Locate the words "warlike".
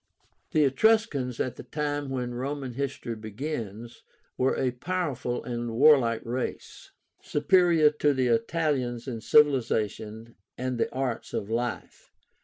5.75-6.23